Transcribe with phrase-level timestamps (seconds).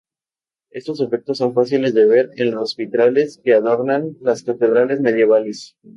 [0.71, 5.77] Estos efectos son fáciles de ver en los vitrales que adornan las catedrales medievales.